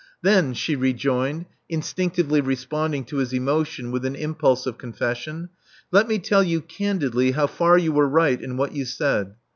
[0.23, 5.49] Then," she rejoined, instinctively responding to his emotion with an impulse of confession,
[5.91, 9.35] let me tell you candidly how far you were right in what you said.